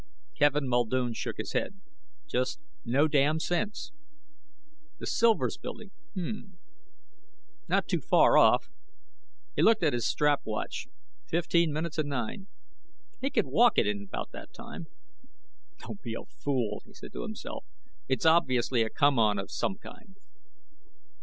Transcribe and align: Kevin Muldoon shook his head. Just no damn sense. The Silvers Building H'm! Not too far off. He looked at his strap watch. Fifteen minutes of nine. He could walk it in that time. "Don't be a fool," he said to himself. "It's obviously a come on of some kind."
Kevin 0.35 0.67
Muldoon 0.67 1.13
shook 1.13 1.37
his 1.37 1.51
head. 1.53 1.79
Just 2.27 2.59
no 2.83 3.07
damn 3.07 3.39
sense. 3.39 3.91
The 4.97 5.05
Silvers 5.05 5.59
Building 5.59 5.91
H'm! 6.17 6.57
Not 7.67 7.87
too 7.87 8.01
far 8.01 8.35
off. 8.35 8.67
He 9.55 9.61
looked 9.61 9.83
at 9.83 9.93
his 9.93 10.07
strap 10.07 10.41
watch. 10.43 10.87
Fifteen 11.27 11.71
minutes 11.71 11.99
of 11.99 12.07
nine. 12.07 12.47
He 13.21 13.29
could 13.29 13.45
walk 13.45 13.77
it 13.77 13.85
in 13.85 14.09
that 14.11 14.53
time. 14.53 14.87
"Don't 15.77 16.01
be 16.01 16.15
a 16.15 16.25
fool," 16.25 16.81
he 16.87 16.93
said 16.95 17.13
to 17.13 17.21
himself. 17.21 17.63
"It's 18.07 18.25
obviously 18.25 18.81
a 18.81 18.89
come 18.89 19.19
on 19.19 19.37
of 19.37 19.51
some 19.51 19.75
kind." 19.77 20.15